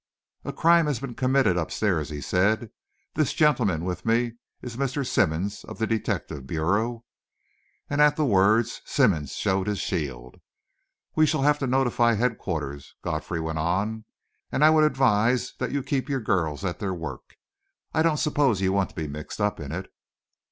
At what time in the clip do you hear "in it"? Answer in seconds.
19.59-19.93